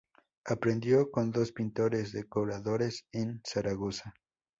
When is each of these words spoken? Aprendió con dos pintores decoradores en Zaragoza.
Aprendió 0.45 1.11
con 1.11 1.29
dos 1.29 1.51
pintores 1.51 2.11
decoradores 2.11 3.05
en 3.11 3.39
Zaragoza. 3.45 4.15